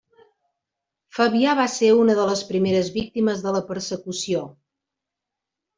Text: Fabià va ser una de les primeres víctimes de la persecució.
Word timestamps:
Fabià 1.17 1.53
va 1.61 1.67
ser 1.75 1.91
una 1.99 2.15
de 2.21 2.25
les 2.31 2.41
primeres 2.53 2.91
víctimes 2.99 3.47
de 3.47 3.55
la 3.59 3.65
persecució. 3.73 4.45